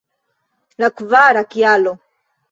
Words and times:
La 0.83 0.89
kvara 1.01 1.43
kialo! 1.51 1.93